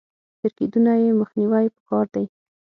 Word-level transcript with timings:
تر 0.39 0.49
کېدونه 0.57 0.91
يې 1.03 1.09
مخنيوی 1.21 1.65
په 1.75 1.79
کار 1.89 2.05
دی. 2.15 2.25